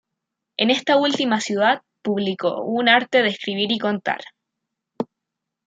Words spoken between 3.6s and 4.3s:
y contar.